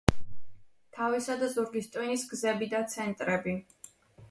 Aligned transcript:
თავისა 0.99 1.35
და 1.43 1.51
ზურგის 1.57 1.91
ტვინის 1.97 2.25
გზები 2.33 2.73
და 2.73 2.83
ცენტრები. 2.97 3.57